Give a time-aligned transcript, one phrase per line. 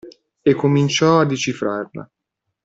[0.43, 2.09] E cominciò a decifrarla.